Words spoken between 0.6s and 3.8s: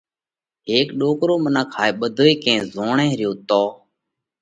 هيڪ ڏوڪرو منک هائي ٻڌوئي ڪئين زوئي ريو تو۔